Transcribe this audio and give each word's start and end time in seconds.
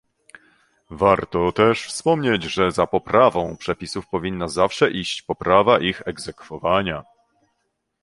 Warto 0.91 1.51
też 1.51 1.83
wspomnieć, 1.85 2.43
że 2.43 2.71
za 2.71 2.87
poprawą 2.87 3.57
przepisów 3.57 4.07
powinna 4.07 4.47
zawsze 4.47 4.91
iść 4.91 5.21
poprawa 5.21 5.79
ich 5.79 6.01
egzekwowania 6.07 7.03